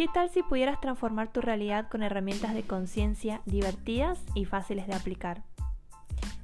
[0.00, 4.94] ¿Qué tal si pudieras transformar tu realidad con herramientas de conciencia divertidas y fáciles de
[4.94, 5.42] aplicar?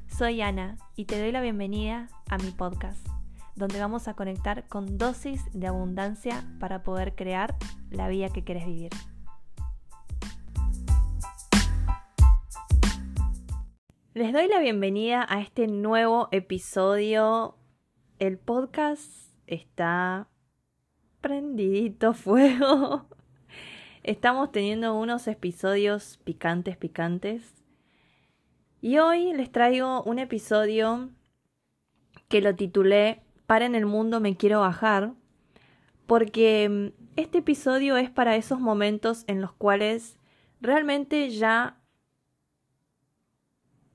[0.08, 3.08] Soy Ana y te doy la bienvenida a mi podcast,
[3.54, 7.56] donde vamos a conectar con dosis de abundancia para poder crear
[7.88, 8.90] la vida que quieres vivir.
[14.12, 17.56] Les doy la bienvenida a este nuevo episodio.
[18.18, 20.28] El podcast está
[21.22, 23.06] prendidito fuego.
[24.06, 27.42] Estamos teniendo unos episodios picantes, picantes.
[28.80, 31.10] Y hoy les traigo un episodio
[32.28, 35.14] que lo titulé Para en el mundo me quiero bajar.
[36.06, 40.16] Porque mm, este episodio es para esos momentos en los cuales
[40.60, 41.76] realmente ya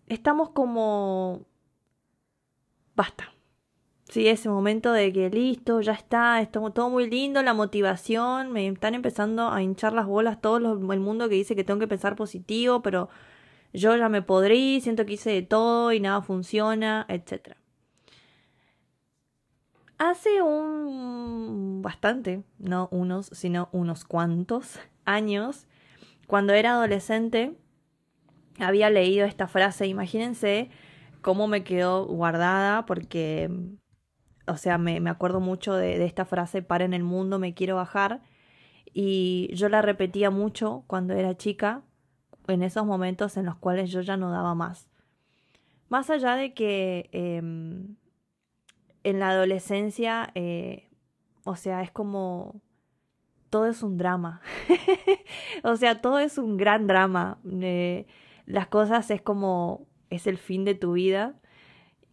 [0.07, 1.45] estamos como...
[2.98, 3.31] Basta
[4.11, 8.67] Sí, ese momento de que listo, ya está, es todo muy lindo, la motivación, me
[8.67, 12.18] están empezando a hinchar las bolas todo el mundo que dice que tengo que pensar
[12.18, 13.07] positivo, pero
[13.71, 17.55] yo ya me podrí, siento que hice de todo y nada funciona, etc.
[19.98, 25.68] Hace un bastante, no unos, sino unos cuantos años,
[26.27, 27.55] cuando era adolescente,
[28.59, 30.70] había leído esta frase, imagínense
[31.21, 33.49] cómo me quedó guardada porque
[34.47, 38.21] o sea, me, acuerdo mucho de, esta frase, para en el mundo, me quiero bajar.
[38.93, 41.84] Y yo la repetía mucho cuando era chica,
[42.47, 44.89] en esos momentos en los cuales yo ya no daba más.
[45.89, 47.95] Más allá de que em,
[49.03, 50.89] en la adolescencia, eh,
[51.43, 52.62] o sea, es como...
[53.49, 54.39] Todo es un drama.
[55.63, 57.39] o sea, todo es un gran drama.
[57.43, 58.07] Eh,
[58.45, 59.87] las cosas es como...
[60.09, 61.40] es el fin de tu vida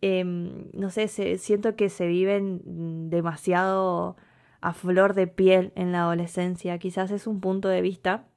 [0.01, 4.17] Em, no sé, siento que se viven demasiado
[4.61, 6.79] a flor de piel en la adolescencia.
[6.79, 8.29] Quizás es un punto de vista.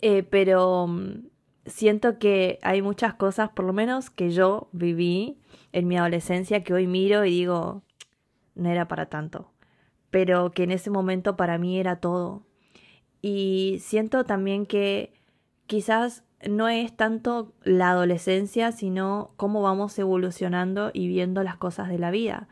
[0.00, 1.28] Eh, pero mm,
[1.66, 5.38] siento que hay muchas cosas, por lo menos que yo viví
[5.72, 7.82] en mi adolescencia, que hoy miro y digo,
[8.54, 9.52] no era para tanto.
[10.10, 12.46] Pero que en ese momento para mí era todo.
[13.22, 15.12] Y siento también que
[15.66, 21.98] quizás no es tanto la adolescencia, sino cómo vamos evolucionando y viendo las cosas de
[21.98, 22.48] la vida.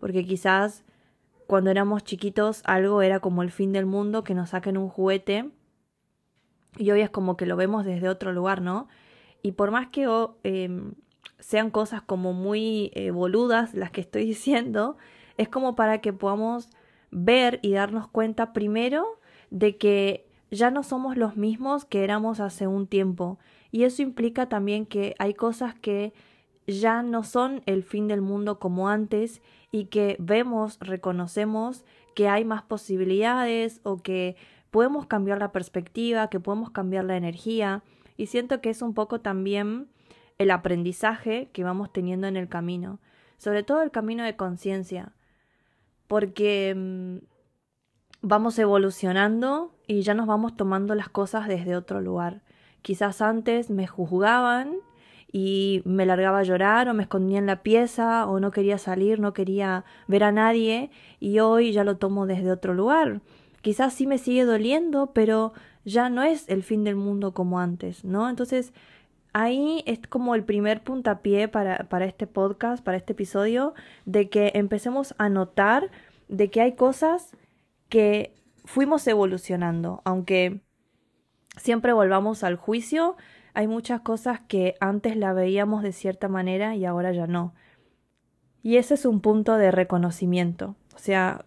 [0.00, 0.84] Porque quizás
[1.46, 5.50] cuando éramos chiquitos algo era como el fin del mundo, que nos saquen un juguete,
[6.76, 8.88] y hoy es como que lo vemos desde otro lugar, ¿no?
[9.42, 10.06] Y por más que
[10.42, 10.94] em,
[11.38, 14.96] sean cosas como muy eh, boludas las que estoy diciendo,
[15.36, 16.68] es como para que podamos
[17.10, 19.06] ver y darnos cuenta primero
[19.50, 23.38] de que ya no somos los mismos que éramos hace un tiempo.
[23.70, 26.12] Y eso implica también que hay cosas que
[26.66, 32.44] ya no son el fin del mundo como antes y que vemos, reconocemos que hay
[32.44, 34.36] más posibilidades o que
[34.70, 37.82] podemos cambiar la perspectiva, que podemos cambiar la energía.
[38.16, 39.88] Y siento que es un poco también
[40.38, 43.00] el aprendizaje que vamos teniendo en el camino,
[43.36, 45.12] sobre todo el camino de conciencia,
[46.06, 47.18] porque mm,
[48.22, 52.42] vamos evolucionando y ya nos vamos tomando las cosas desde otro lugar.
[52.82, 54.76] Quizás antes me juzgaban
[55.32, 59.18] y me largaba a llorar o me escondía en la pieza o no quería salir,
[59.18, 63.22] no quería ver a nadie y hoy ya lo tomo desde otro lugar.
[63.62, 65.54] Quizás sí me sigue doliendo, pero
[65.84, 68.28] ya no es el fin del mundo como antes, ¿no?
[68.28, 68.72] Entonces,
[69.32, 73.74] ahí es como el primer puntapié para, para este podcast, para este episodio,
[74.04, 75.90] de que empecemos a notar
[76.28, 77.32] de que hay cosas
[77.88, 78.37] que
[78.68, 80.60] fuimos evolucionando, aunque
[81.56, 83.16] siempre volvamos al juicio,
[83.54, 87.54] hay muchas cosas que antes la veíamos de cierta manera y ahora ya no.
[88.62, 90.76] Y ese es un punto de reconocimiento.
[90.94, 91.46] O sea,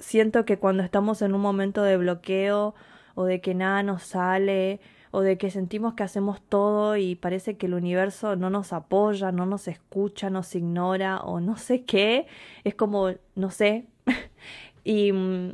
[0.00, 2.74] siento que cuando estamos en un momento de bloqueo
[3.14, 4.80] o de que nada nos sale
[5.12, 9.30] o de que sentimos que hacemos todo y parece que el universo no nos apoya,
[9.30, 12.26] no nos escucha, nos ignora o no sé qué,
[12.64, 13.86] es como, no sé.
[14.84, 15.52] y mm,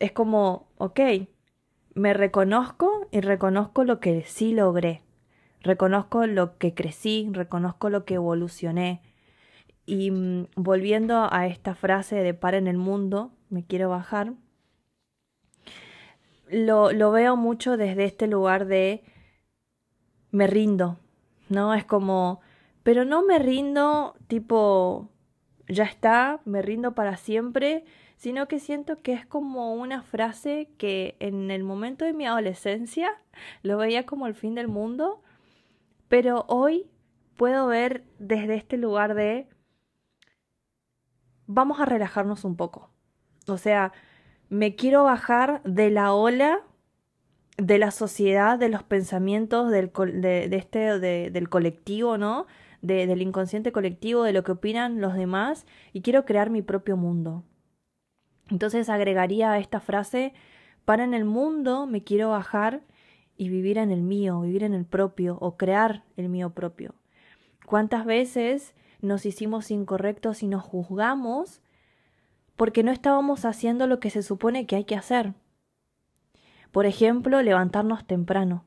[0.00, 1.00] es como, ok,
[1.94, 5.02] me reconozco y reconozco lo que sí logré,
[5.60, 9.02] reconozco lo que crecí, reconozco lo que evolucioné.
[9.86, 14.34] Y mm, volviendo a esta frase de para en el mundo, me quiero bajar,
[16.50, 19.02] lo, lo veo mucho desde este lugar de
[20.30, 20.98] me rindo,
[21.48, 21.74] ¿no?
[21.74, 22.40] Es como,
[22.82, 25.08] pero no me rindo tipo,
[25.68, 27.84] ya está, me rindo para siempre,
[28.18, 33.12] sino que siento que es como una frase que en el momento de mi adolescencia
[33.62, 35.22] lo veía como el fin del mundo,
[36.08, 36.90] pero hoy
[37.36, 39.48] puedo ver desde este lugar de
[41.46, 42.90] vamos a relajarnos un poco.
[43.46, 43.92] O sea,
[44.48, 46.62] me quiero bajar de la ola
[47.56, 52.46] de la sociedad, de los pensamientos del, de, este, del colectivo, ¿no?
[52.82, 57.44] del inconsciente colectivo, de lo que opinan los demás, y quiero crear mi propio mundo.
[58.50, 60.32] Entonces agregaría esta frase,
[60.84, 62.82] para en el mundo me quiero bajar
[63.36, 66.94] y vivir en el mío, vivir en el propio, o crear el mío propio.
[67.66, 71.60] ¿Cuántas veces nos hicimos incorrectos y nos juzgamos
[72.56, 75.34] porque no estábamos haciendo lo que se supone que hay que hacer?
[76.72, 78.64] Por ejemplo, levantarnos temprano.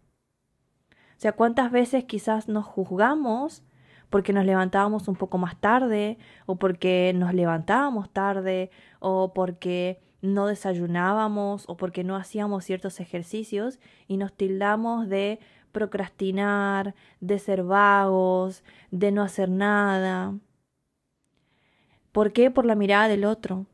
[0.91, 3.63] O sea, ¿cuántas veces quizás nos juzgamos
[4.11, 8.69] porque nos levantábamos un poco más tarde, o porque nos levantábamos tarde,
[8.99, 15.39] o porque no desayunábamos, o porque no hacíamos ciertos ejercicios, y nos tildamos de
[15.71, 20.35] procrastinar, de ser vagos, de no hacer nada.
[22.11, 22.51] ¿Por qué?
[22.51, 23.65] Por la mirada del otro.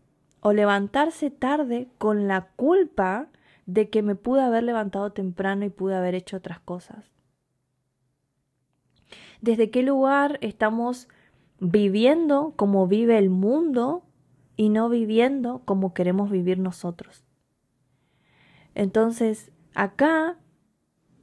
[0.42, 3.30] O levantarse tarde con la culpa
[3.66, 7.17] de que me pude haber levantado temprano y pude haber hecho otras cosas.
[9.42, 11.08] ¿Desde qué lugar estamos
[11.60, 14.04] viviendo como vive el mundo
[14.56, 17.24] y no viviendo como queremos vivir nosotros?
[18.76, 20.38] Entonces, acá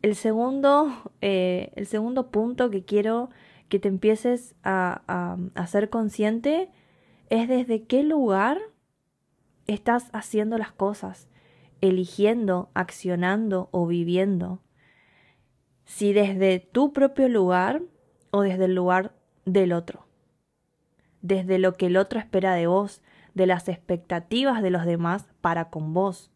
[0.03, 3.31] el segundo, eh, el segundo punto que quiero
[3.69, 6.71] que te empieces a, a, a ser consciente
[7.31, 8.59] es desde qué lugar
[9.67, 11.29] estás haciendo las cosas
[11.81, 14.63] eligiendo, accionando o viviendo.
[15.85, 17.83] Si desde tu propio lugar
[18.35, 19.13] o desde el lugar
[19.45, 20.09] del otro.
[21.23, 23.01] Desde lo que el otro espera de vos,
[23.33, 26.33] de las expectativas de los demás para con vos.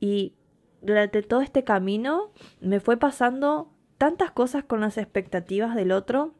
[0.00, 0.34] Y
[0.82, 6.34] durante todo este camino me fue pasando tantas cosas con las expectativas del otro,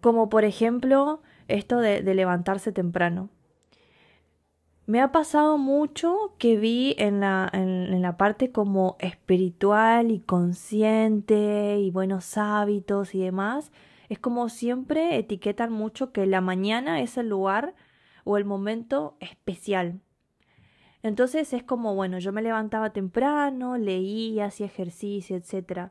[0.00, 3.28] como por ejemplo esto de, de levantarse temprano.
[4.88, 11.78] Me ha pasado mucho que vi en la, en, la parte como espiritual y consciente
[11.78, 13.70] y buenos hábitos y demás.
[14.08, 17.74] Es como siempre etiquetan mucho que la mañana es el lugar
[18.24, 20.00] o el momento especial.
[21.02, 25.90] Entonces es como, bueno, yo me levantaba temprano, leía, hacía ejercicio, etc.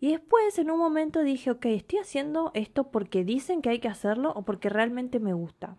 [0.00, 3.88] Y después en un momento dije, ok, estoy haciendo esto porque dicen que hay que
[3.88, 5.76] hacerlo o porque realmente me gusta.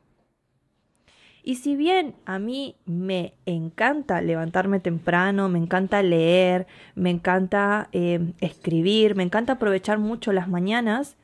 [1.48, 8.34] Y si bien a mí me encanta levantarme temprano, me encanta leer, me encanta eh,
[8.42, 11.16] escribir, me encanta aprovechar mucho las mañanas,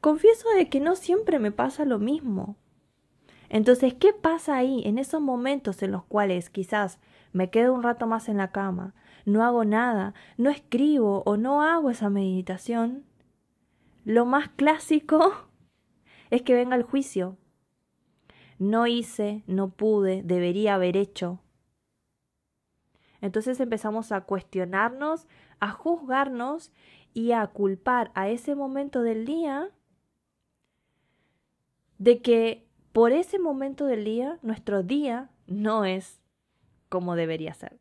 [0.00, 2.54] confieso de que no siempre me pasa lo mismo.
[3.48, 7.00] Entonces, ¿qué pasa ahí en esos momentos en los cuales quizás
[7.32, 8.94] me quedo un rato más en la cama,
[9.24, 13.04] no hago nada, no escribo o no hago esa meditación?
[14.04, 15.32] Lo más clásico
[16.30, 17.36] es que venga el juicio,
[18.62, 21.40] no hice, no pude, debería haber hecho.
[23.20, 25.26] Entonces empezamos a cuestionarnos,
[25.60, 26.72] a juzgarnos
[27.12, 29.70] y a culpar a ese momento del día
[31.98, 36.20] de que por ese momento del día nuestro día no es
[36.88, 37.80] como debería ser.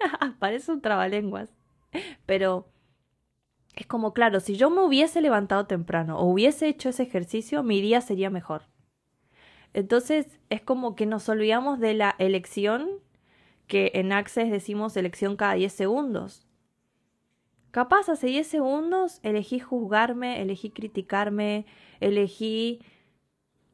[0.38, 1.52] Parece un trabalenguas,
[2.26, 2.68] pero
[3.74, 7.80] es como claro, si yo me hubiese levantado temprano o hubiese hecho ese ejercicio, mi
[7.80, 8.62] día sería mejor.
[9.72, 12.88] Entonces es como que nos olvidamos de la elección,
[13.66, 16.46] que en Access decimos elección cada 10 segundos.
[17.70, 21.66] Capaz hace 10 segundos elegí juzgarme, elegí criticarme,
[22.00, 22.80] elegí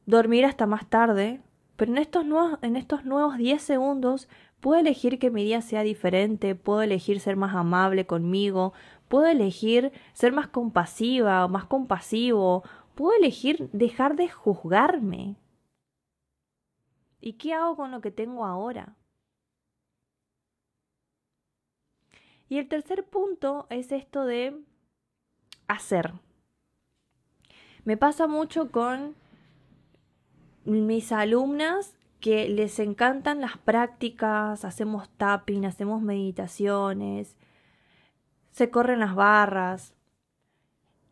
[0.05, 1.41] dormir hasta más tarde,
[1.77, 4.29] pero en estos nuevos, en estos nuevos 10 segundos
[4.61, 8.75] puedo elegir que mi día sea diferente, puedo elegir ser más amable conmigo,
[9.09, 15.37] puedo elegir ser más compasiva o más compasivo, puedo elegir dejar de juzgarme.
[17.27, 18.95] ¿Y qué hago con lo que tengo ahora?
[22.49, 24.63] Y el tercer punto es esto de
[25.67, 26.13] hacer.
[27.83, 29.17] Me pasa mucho con
[30.65, 37.35] mis alumnas que les encantan las prácticas, hacemos tapping, hacemos meditaciones,
[38.53, 39.95] se corren las barras.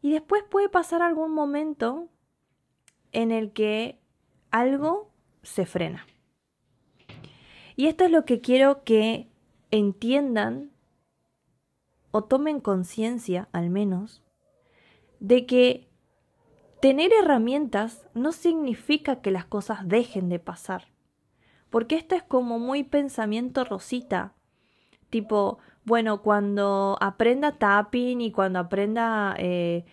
[0.01, 2.07] Y después puede pasar algún momento
[3.11, 3.99] en el que
[4.53, 5.13] algo
[5.45, 6.07] se frena.
[7.77, 9.29] Y esto es lo que quiero que
[9.71, 10.71] entiendan
[12.11, 14.23] o tomen conciencia al menos
[15.19, 15.89] de que
[16.81, 20.89] tener herramientas no significa que las cosas dejen de pasar.
[21.71, 24.35] Porque esto es como muy pensamiento rosita.
[25.11, 29.85] Tipo, bueno, cuando aprenda tapping y cuando aprenda eh,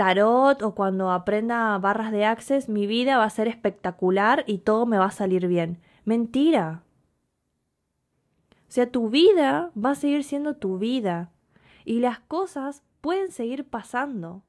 [0.00, 4.86] tarot o cuando aprenda barras de access, mi vida va a ser espectacular y todo
[4.86, 5.78] me va a salir bien.
[6.06, 6.84] Mentira.
[8.66, 11.32] O sea, tu vida va a seguir siendo tu vida
[11.84, 14.42] y las cosas pueden seguir pasando.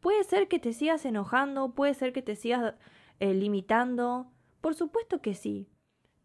[0.00, 2.74] Puede ser que te sigas enojando, puede ser que te sigas
[3.18, 4.26] eh, limitando,
[4.60, 5.68] por supuesto que sí.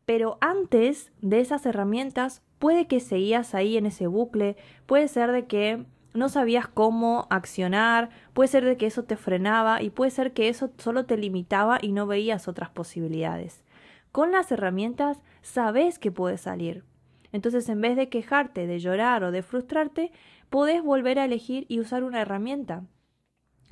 [0.04, 5.46] Pero antes de esas herramientas, puede que seguías ahí en ese bucle, puede ser de
[5.46, 5.86] que
[6.16, 10.50] no sabías cómo accionar, puede ser de que eso te frenaba y puede ser que
[10.50, 13.64] eso solo te limitaba y no veías otras posibilidades.
[14.12, 16.84] Con las herramientas sabes que puedes salir.
[17.32, 20.12] Entonces, en vez de quejarte, de llorar o de frustrarte,
[20.50, 22.84] podés volver a elegir y usar una herramienta.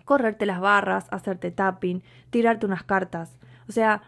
[0.04, 3.38] Correrte las barras, hacerte tapping, tirarte unas cartas.
[3.70, 4.02] O sea,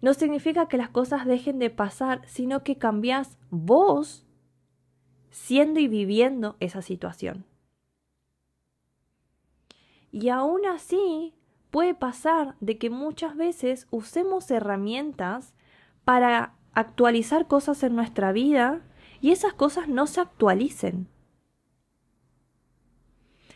[0.00, 4.23] no significa que las cosas dejen de pasar, sino que cambias vos
[5.34, 7.44] siendo y viviendo esa situación.
[10.12, 11.34] Y aún así,
[11.72, 15.52] puede pasar de que muchas veces usemos herramientas
[16.04, 18.82] para actualizar cosas en nuestra vida
[19.20, 21.08] y esas cosas no se actualicen.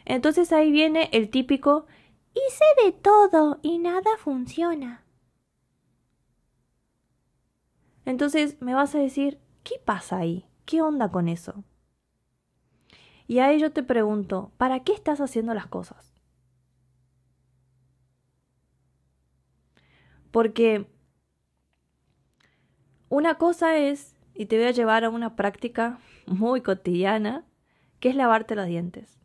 [0.04, 1.86] Entonces ahí viene el típico
[2.34, 5.04] hice de todo y nada funciona.
[8.04, 10.48] Entonces me vas a decir, ¿qué pasa ahí?
[10.64, 11.62] ¿Qué onda con eso?
[13.28, 16.14] Y ahí yo te pregunto, ¿para qué estás haciendo las cosas?
[20.30, 20.86] Porque
[23.10, 27.44] una cosa es, y te voy a llevar a una práctica muy cotidiana,
[28.00, 29.20] que es lavarte los dientes.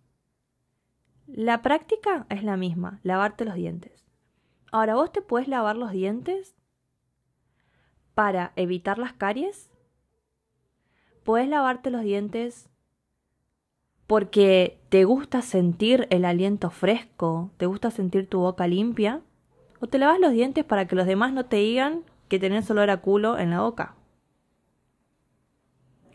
[1.26, 4.06] La práctica es la misma, lavarte los dientes.
[4.70, 6.58] Ahora, ¿vos te puedes lavar los dientes
[8.16, 9.70] para evitar las caries?
[11.24, 12.70] ¿Puedes lavarte los dientes
[14.14, 19.22] porque te gusta sentir el aliento fresco, te gusta sentir tu boca limpia?
[19.80, 22.92] ¿O te lavas los dientes para que los demás no te digan que tenés olor
[22.92, 23.96] a culo en la boca?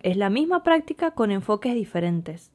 [0.04, 2.52] Es la misma práctica con enfoques diferentes.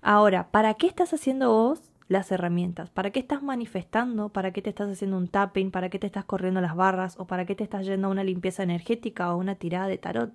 [0.00, 2.90] Ahora, ¿para qué estás haciendo vos las herramientas?
[2.90, 4.30] ¿Para qué estás manifestando?
[4.30, 5.70] ¿Para qué te estás haciendo un tapping?
[5.70, 7.14] ¿Para qué te estás corriendo las barras?
[7.20, 10.32] ¿O para qué te estás yendo a una limpieza energética o una tirada de tarot?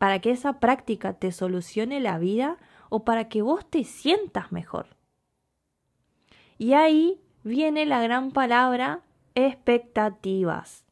[0.00, 2.56] ¿Para que esa práctica te solucione la vida
[2.88, 4.96] o para que vos te sientas mejor?
[6.56, 9.02] Y ahí viene la gran palabra
[9.34, 10.86] expectativas.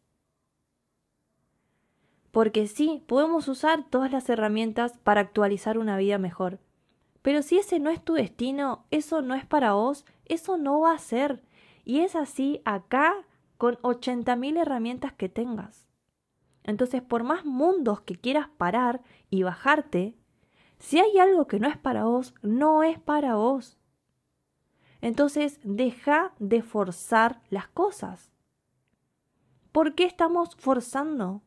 [2.32, 6.58] Porque sí, podemos usar todas las herramientas para actualizar una vida mejor,
[7.22, 10.92] pero si ese no es tu destino, eso no es para vos, eso no va
[10.92, 11.42] a ser.
[11.86, 13.14] Y es así acá
[13.56, 15.87] con 80.000 herramientas que tengas.
[16.68, 20.14] Entonces, por más mundos que quieras parar y bajarte,
[20.78, 23.78] si hay algo que no es para vos, no es para vos.
[25.00, 28.30] Entonces, deja de forzar las cosas.
[29.72, 31.40] ¿Por qué estamos forzando?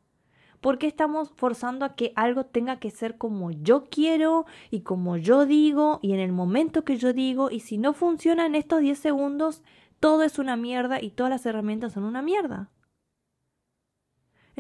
[0.60, 5.18] ¿Por qué estamos forzando a que algo tenga que ser como yo quiero y como
[5.18, 7.52] yo digo y en el momento que yo digo?
[7.52, 9.62] Y si no funciona en estos 10 segundos,
[10.00, 12.72] todo es una mierda y todas las herramientas son una mierda.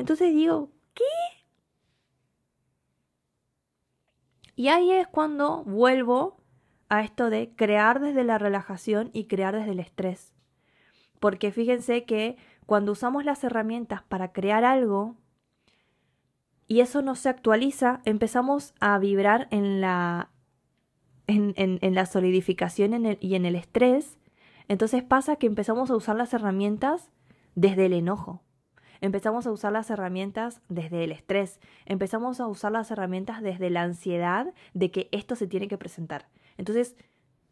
[0.01, 1.03] Entonces digo, ¿qué?
[4.55, 6.37] Y ahí es cuando vuelvo
[6.89, 10.33] a esto de crear desde la relajación y crear desde el estrés.
[11.19, 15.17] Porque fíjense que cuando usamos las herramientas para crear algo,
[16.67, 20.31] y eso no se actualiza, empezamos a vibrar en la,
[21.27, 24.17] en, en, la solidificación y en el estrés.
[24.67, 27.11] Entonces pasa que empezamos a usar las herramientas
[27.53, 28.41] desde el enojo.
[29.01, 31.59] Empezamos a usar las herramientas desde el estrés.
[31.85, 36.29] Empezamos a usar las herramientas desde la ansiedad de que esto se tiene que presentar.
[36.57, 36.95] Entonces,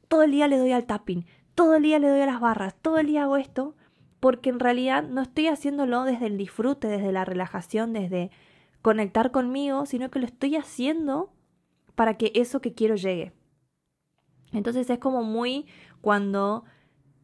[0.08, 1.26] todo el día le doy al tapping,
[1.56, 3.76] todo el día le doy a las barras, todo el día hago esto,
[4.20, 8.30] porque en realidad no estoy haciéndolo desde el disfrute, desde la relajación, desde
[8.82, 11.34] conectar conmigo, sino que lo estoy haciendo
[11.96, 13.34] para que eso que quiero llegue.
[14.52, 15.68] Entonces es como muy
[16.02, 16.64] cuando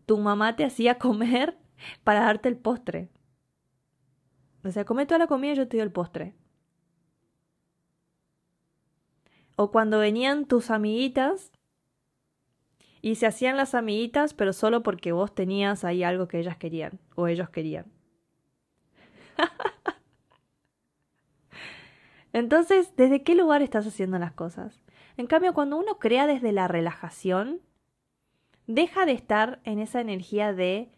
[0.05, 1.57] tu mamá te hacía comer
[2.03, 3.09] para darte el postre.
[4.65, 6.33] O sea, come toda la comida y yo te doy el postre.
[9.55, 11.51] O cuando venían tus amiguitas
[13.01, 16.99] y se hacían las amiguitas, pero solo porque vos tenías ahí algo que ellas querían
[17.15, 17.85] o ellos querían.
[22.33, 24.83] Entonces, ¿desde qué lugar estás haciendo las cosas?
[25.15, 27.61] En cambio, cuando uno crea desde la relajación,
[28.65, 30.89] deja de estar en esa energía de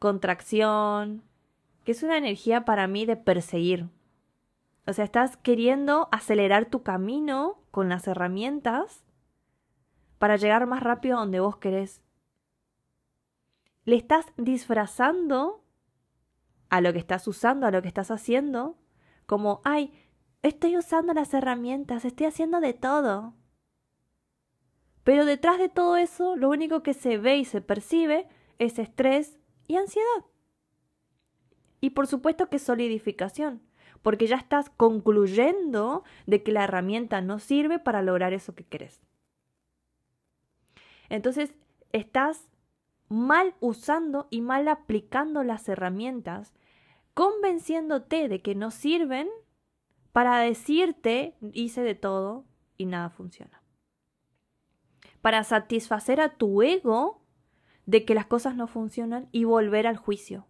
[0.00, 1.22] contracción,
[1.86, 3.88] que es una energía para mí de perseguir.
[4.88, 9.04] O sea, estás queriendo acelerar tu camino con las herramientas
[10.18, 12.02] para llegar más rápido a donde vos querés.
[13.84, 15.62] Le estás disfrazando
[16.70, 18.76] a lo que estás usando, a lo que estás haciendo,
[19.26, 19.92] como, ay,
[20.42, 23.34] estoy usando las herramientas, estoy haciendo de todo.
[25.04, 28.26] Pero detrás de todo eso, lo único que se ve y se percibe
[28.58, 29.38] es estrés
[29.68, 30.24] y ansiedad.
[31.86, 33.62] Y por supuesto que solidificación,
[34.02, 39.00] porque ya estás concluyendo de que la herramienta no sirve para lograr eso que querés.
[41.10, 41.54] Entonces,
[41.92, 42.48] estás
[43.08, 46.54] mal usando y mal aplicando las herramientas,
[47.14, 49.28] convenciéndote de que no sirven
[50.10, 53.62] para decirte hice de todo y nada funciona.
[55.22, 57.22] Para satisfacer a tu ego
[57.84, 60.48] de que las cosas no funcionan y volver al juicio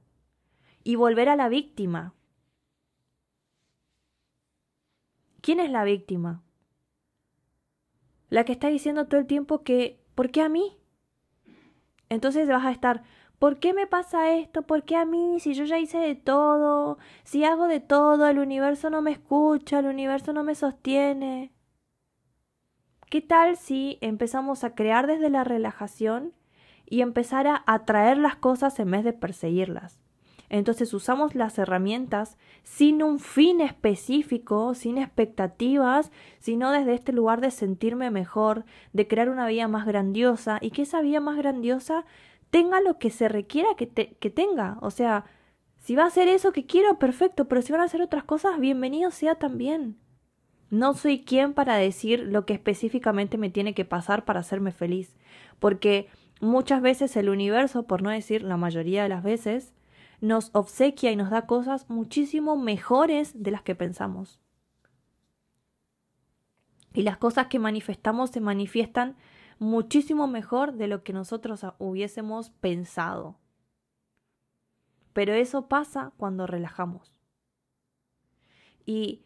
[0.87, 2.14] y volver a la víctima.
[5.40, 6.45] ¿Quién es la víctima?
[8.28, 10.78] La que está diciendo todo el tiempo que, ¿por qué a mí?
[12.09, 13.02] Entonces vas a estar,
[13.40, 14.62] ¿por qué me pasa esto?
[14.62, 15.40] ¿Por qué a mí?
[15.40, 19.81] Si yo ya hice de todo, si hago de todo, el universo no me escucha,
[19.81, 21.52] el universo no me sostiene.
[23.11, 26.33] ¿Qué tal si empezamos a crear desde la relajación
[26.88, 30.05] y empezar a atraer las cosas en vez de perseguirlas?
[30.49, 37.50] Entonces usamos las herramientas sin un fin específico, sin expectativas, sino desde este lugar de
[37.50, 42.05] sentirme mejor, de crear una vida más grandiosa y que esa vida más grandiosa
[42.50, 44.79] tenga lo que se requiera que, que tenga.
[44.81, 45.25] O sea,
[45.79, 48.59] si va a ser eso que quiero, perfecto, pero si van a hacer otras cosas,
[48.59, 49.97] bienvenido sea también.
[50.69, 55.17] No soy quien para decir lo que específicamente me tiene que pasar para hacerme feliz,
[55.61, 56.09] porque
[56.41, 59.75] muchas veces el universo, por no decir la mayoría de las veces,
[60.20, 64.40] nos obsequia y nos da cosas muchísimo mejores de las que pensamos.
[66.92, 69.16] Y las cosas que manifestamos se manifiestan
[69.58, 73.37] muchísimo mejor de lo que nosotros hubiésemos pensado.
[75.12, 77.12] Pero eso pasa cuando relajamos.
[78.85, 79.25] Y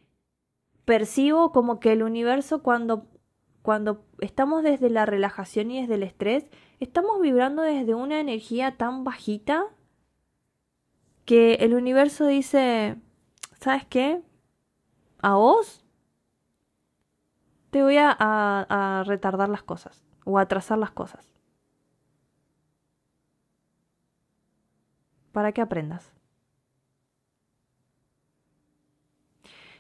[0.85, 3.07] percibo como que el universo cuando
[3.63, 6.47] cuando estamos desde la relajación y desde el estrés,
[6.79, 9.67] estamos vibrando desde una energía tan bajita
[11.31, 12.97] que el universo dice,
[13.61, 14.21] ¿sabes qué?
[15.21, 15.85] A vos
[17.71, 21.33] te voy a, retardar las cosas o a atrasar las cosas.
[25.31, 26.13] Para que aprendas.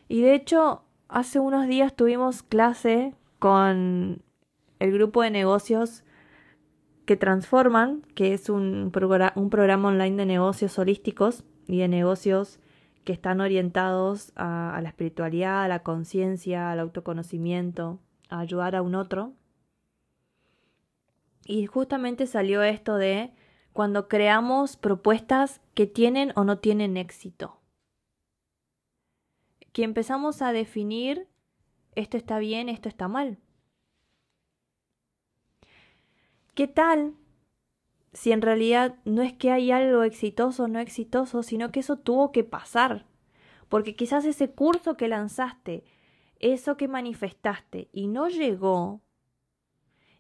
[0.06, 4.22] Y de hecho, hace unos días tuvimos clase con
[4.78, 6.04] el grupo de negocios
[7.10, 12.60] que transforman, que es un, programa online de negocios holísticos y de negocios
[13.02, 18.82] que están orientados a, a la espiritualidad, a la conciencia, al autoconocimiento, a ayudar a
[18.82, 19.32] un otro.
[21.44, 23.32] Y justamente salió esto de
[23.72, 27.60] cuando creamos propuestas que tienen o no tienen éxito.
[29.72, 31.26] Que empezamos a definir
[31.96, 33.40] esto está bien, esto está mal.
[36.60, 37.14] ¿Qué tal
[38.12, 41.96] si en realidad no es que hay algo exitoso o no exitoso, sino que eso
[41.96, 43.06] tuvo que pasar?
[43.70, 45.84] Porque quizás ese curso que lanzaste,
[46.38, 49.00] eso que manifestaste y no llegó,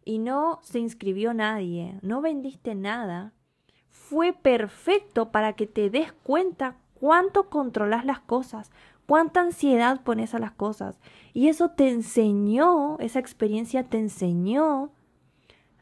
[0.02, 3.34] y no se inscribió nadie, no vendiste nada,
[3.90, 8.70] fue perfecto para que te des cuenta cuánto controlas las cosas,
[9.04, 11.00] cuánta ansiedad pones a las cosas.
[11.34, 14.90] Y eso te enseñó, esa experiencia te enseñó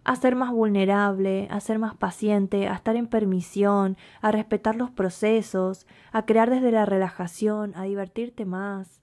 [0.09, 4.91] a ser más vulnerable, a ser más paciente, a estar en permisión, a respetar los
[4.91, 9.03] procesos, a crear desde la relajación, a divertirte más.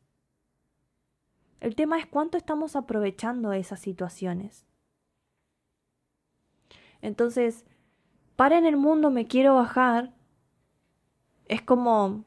[1.60, 4.66] El tema es cuánto estamos aprovechando esas situaciones.
[7.04, 7.66] Entonces,
[8.36, 10.12] para en el mundo me quiero bajar,
[11.48, 12.26] es como...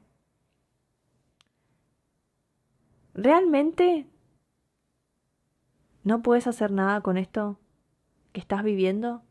[3.13, 4.07] ¿Realmente
[6.05, 7.59] no puedes hacer nada con esto?
[8.33, 9.23] Que estás viviendo?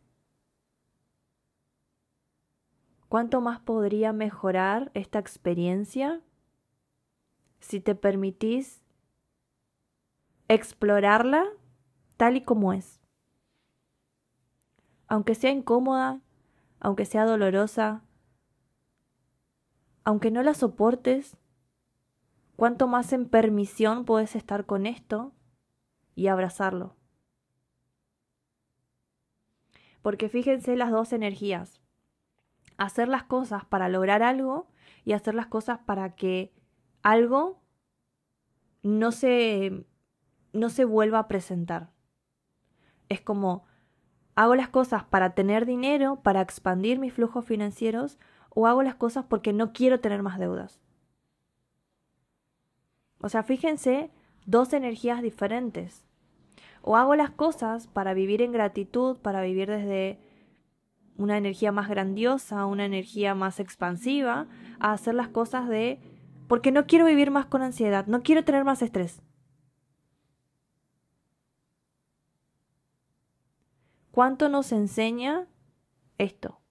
[3.10, 6.22] ¿Cuánto más podría mejorar esta experiencia
[7.60, 8.82] si te permitís
[10.50, 11.46] explorarla
[12.18, 13.00] tal y como es?
[15.08, 16.20] Aunque sea incómoda,
[16.82, 18.04] aunque sea dolorosa,
[20.04, 21.38] aunque no la soportes,
[22.58, 25.32] cuánto más en permisión puedes estar con esto
[26.16, 26.97] y abrazarlo.
[30.02, 31.82] Porque fíjense las dos energías.
[32.78, 34.68] Hacer las cosas para lograr algo
[35.04, 36.54] y hacer las cosas para que
[37.02, 37.62] algo
[38.84, 39.86] no se,
[40.54, 41.92] no se vuelva a presentar.
[43.10, 43.66] Es como,
[44.36, 49.26] hago las cosas para tener dinero, para expandir mis flujos financieros, o hago las cosas
[49.26, 50.82] porque no quiero tener más deudas.
[53.20, 54.12] O sea, fíjense,
[54.46, 56.06] dos energías diferentes.
[56.90, 60.20] O hago las cosas para vivir en gratitud, para vivir desde
[61.18, 64.48] una energía más grandiosa, una energía más expansiva,
[64.80, 66.00] a hacer las cosas de
[66.48, 69.22] porque no quiero vivir más con ansiedad, no quiero tener más estrés.
[74.12, 75.46] ¿Cuánto nos enseña
[76.18, 76.62] esto?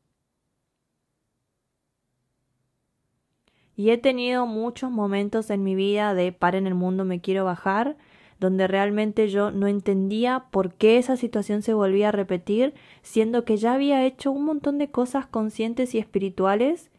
[3.74, 7.44] Y he tenido muchos momentos en mi vida de par en el mundo, me quiero
[7.44, 7.98] bajar,
[8.38, 13.56] donde realmente yo no entendía por qué esa situación se volvía a repetir, siendo que
[13.56, 16.90] ya había hecho un montón de cosas conscientes y espirituales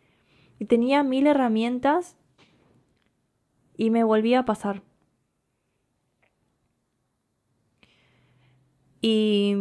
[0.60, 2.18] y tenía mil herramientas
[3.78, 4.82] y me volvía a pasar.
[9.02, 9.54] Y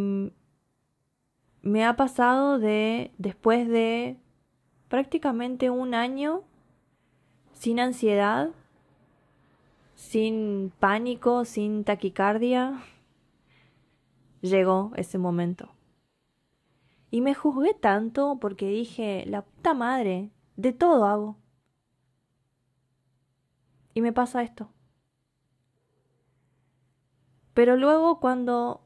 [1.60, 4.16] me ha pasado de después de
[4.88, 6.44] prácticamente un año
[7.52, 8.50] sin ansiedad,
[9.96, 12.82] sin pánico, sin taquicardia,
[14.42, 15.70] llegó ese momento.
[17.10, 21.38] Y me juzgué tanto porque dije, la puta madre, de todo hago.
[23.94, 24.70] Y me pasa esto.
[27.54, 28.82] Pero luego cuando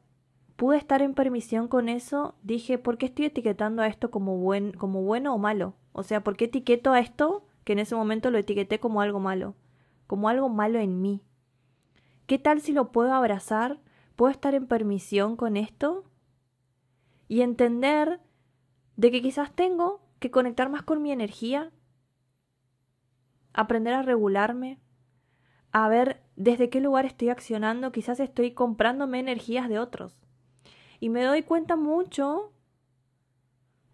[0.55, 4.73] pude estar en permisión con eso, dije, ¿por qué estoy etiquetando a esto como, buen,
[4.73, 5.75] como bueno o malo?
[5.93, 9.19] O sea, ¿por qué etiqueto a esto que en ese momento lo etiqueté como algo
[9.19, 9.57] malo,
[10.11, 11.23] como algo malo en mí.
[12.27, 13.79] ¿Qué tal si lo puedo abrazar?
[14.17, 16.03] ¿Puedo estar en permisión con esto?
[17.29, 18.21] Y entender
[18.97, 21.71] de que quizás tengo que conectar más con mi energía,
[23.53, 24.81] aprender a regularme,
[25.71, 30.19] a ver desde qué lugar estoy accionando, quizás estoy comprándome energías de otros.
[30.99, 32.53] Y me doy cuenta mucho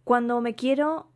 [0.02, 1.12] cuando me quiero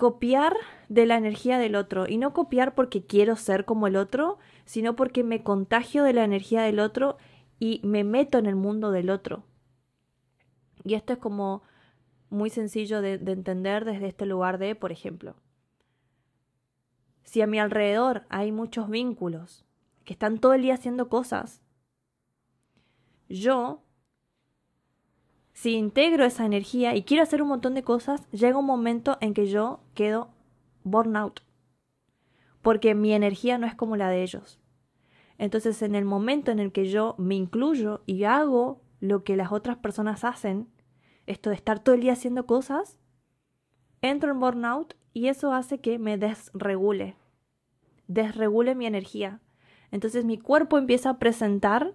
[0.00, 0.56] copiar
[0.88, 4.96] de la energía del otro y no copiar porque quiero ser como el otro, sino
[4.96, 7.18] porque me contagio de la energía del otro
[7.58, 9.44] y me meto en el mundo del otro.
[10.84, 11.62] Y esto es como
[12.30, 15.36] muy sencillo de, entender desde este lugar de, por ejemplo,
[17.22, 19.66] si a mi alrededor hay muchos vínculos
[20.04, 21.60] que están todo el día haciendo cosas,
[23.28, 23.82] yo
[25.60, 29.34] si integro esa energía y quiero hacer un montón de cosas, llega un momento en
[29.34, 30.30] que yo quedo
[30.84, 31.42] burnout.
[32.62, 34.58] Porque mi energía no es como la de ellos.
[35.36, 39.52] Entonces, en el momento en el que yo me incluyo y hago lo que las
[39.52, 40.66] otras personas hacen,
[41.26, 42.98] esto de estar todo el día haciendo cosas,
[44.00, 47.16] entro en burnout y eso hace que me desregule,
[48.08, 49.42] desregule mi energía.
[49.90, 51.92] Entonces mi cuerpo empieza a presentar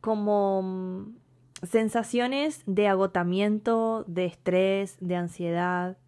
[0.00, 1.14] como
[1.64, 5.98] sensaciones de agotamiento, de estrés, de ansiedad.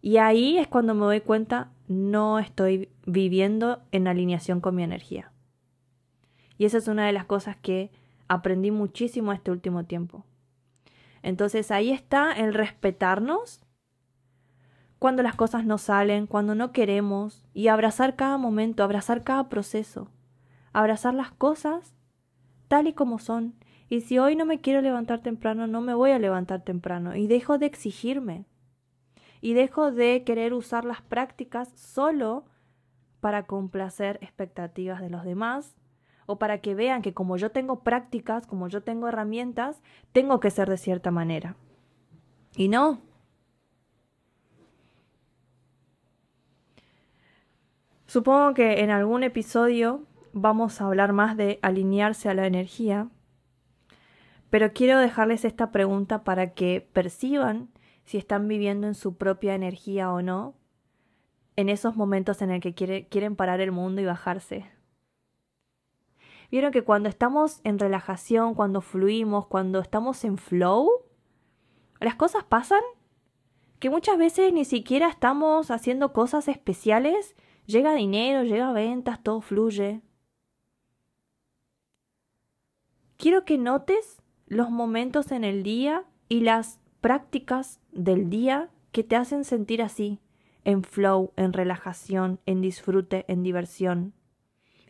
[0.00, 5.32] Y ahí es cuando me doy cuenta, no estoy viviendo en alineación con mi energía.
[6.56, 7.90] Y esa es una de las cosas que
[8.28, 10.24] aprendí muchísimo este último tiempo.
[11.22, 13.62] Entonces ahí está el respetarnos
[14.98, 20.10] cuando las cosas no salen, cuando no queremos, y abrazar cada momento, abrazar cada proceso,
[20.72, 21.94] abrazar las cosas
[22.68, 23.54] tal y como son.
[23.88, 27.16] Y si hoy no me quiero levantar temprano, no me voy a levantar temprano.
[27.16, 28.44] Y dejo de exigirme.
[29.40, 32.44] Y dejo de querer usar las prácticas solo
[33.20, 35.74] para complacer expectativas de los demás
[36.26, 39.80] o para que vean que como yo tengo prácticas, como yo tengo herramientas,
[40.12, 41.56] tengo que ser de cierta manera.
[42.54, 43.00] Y no.
[48.06, 53.08] Supongo que en algún episodio vamos a hablar más de alinearse a la energía,
[54.50, 57.70] pero quiero dejarles esta pregunta para que perciban
[58.04, 60.54] si están viviendo en su propia energía o no,
[61.56, 64.70] en esos momentos en el que quieren parar el mundo y bajarse.
[66.50, 70.88] Vieron que cuando estamos en relajación, cuando fluimos, cuando estamos en flow,
[72.00, 72.80] las cosas pasan
[73.78, 77.36] que muchas veces ni siquiera estamos haciendo cosas especiales,
[77.66, 80.00] llega dinero, llega ventas, todo fluye.
[83.18, 89.16] Quiero que notes los momentos en el día y las prácticas del día que te
[89.16, 90.20] hacen sentir así,
[90.64, 94.14] en flow, en relajación, en disfrute, en diversión.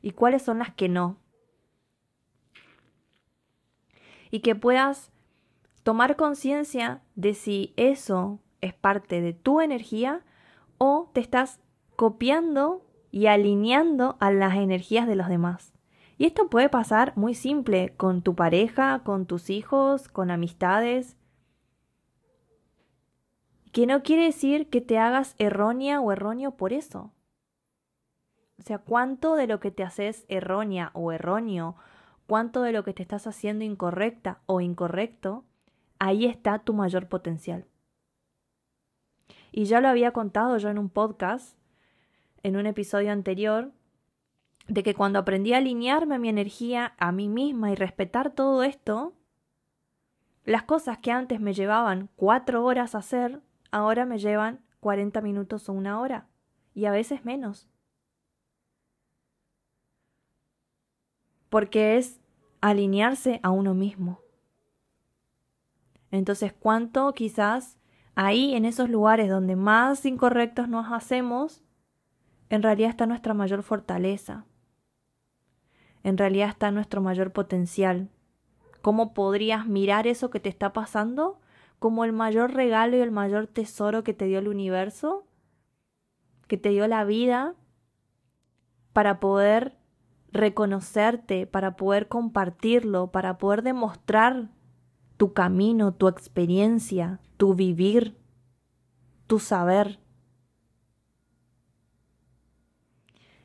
[0.01, 1.17] Y cuáles son las que no.
[4.31, 5.11] Y que puedas
[5.83, 10.21] tomar conciencia de si eso es parte de tu energía
[10.77, 11.61] o te estás
[11.97, 15.78] copiando y alineando a las energías de los demás.
[16.19, 21.17] Y esto puede pasar muy simple con tu pareja, con tus hijos, con amistades.
[23.71, 27.13] Que no quiere decir que te hagas errónea o erróneo por eso.
[28.59, 31.77] O sea, cuánto de lo que te haces errónea o erróneo,
[32.27, 35.45] cuánto de lo que te estás haciendo incorrecta o incorrecto,
[36.01, 37.65] ahí está tu mayor potencial.
[39.53, 41.57] Y ya lo había contado yo en un podcast,
[42.43, 43.71] en un episodio anterior,
[44.69, 48.63] de que cuando aprendí a alinearme a mi energía, a mí misma y respetar todo
[48.63, 49.15] esto,
[50.45, 55.73] las cosas que antes me llevaban cuatro horas hacer, ahora me llevan 40 minutos o
[55.73, 56.29] una hora,
[56.75, 57.69] y a veces menos.
[61.49, 62.21] Porque es
[62.61, 64.21] alinearse a uno mismo.
[66.11, 67.79] Entonces, ¿cuánto quizás
[68.15, 71.63] ahí en esos lugares donde más incorrectos nos hacemos,
[72.51, 74.45] en realidad está nuestra mayor fortaleza?
[76.05, 78.09] En realidad está nuestro mayor potencial.
[78.83, 81.41] ¿Cómo podrías mirar eso que te está pasando
[81.79, 85.27] como el mayor regalo y el mayor tesoro que te dio el universo,
[86.47, 87.55] que te dio la vida,
[88.93, 89.77] para poder
[90.33, 94.51] reconocerte, para poder compartirlo, para poder demostrar
[95.17, 98.17] tu camino, tu experiencia, tu vivir,
[99.27, 100.01] tu saber.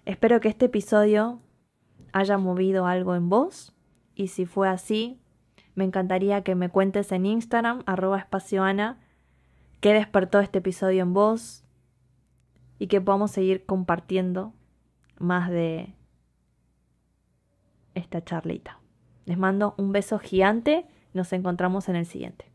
[0.06, 1.40] Espero que este episodio
[2.14, 3.74] haya movido algo en vos
[4.16, 5.20] y si fue así,
[5.76, 9.00] me encantaría que me cuentes en Instagram, arroba espacioana,
[9.82, 11.64] qué despertó este episodio en vos
[12.80, 14.54] y que podamos seguir compartiendo
[15.20, 15.96] más de
[17.96, 18.80] esta charlita.
[19.26, 20.86] Les mando un beso gigante.
[21.14, 22.53] Nos encontramos en el siguiente.